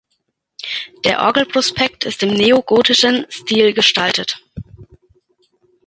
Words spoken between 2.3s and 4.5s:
neogotischen Stil gestaltet.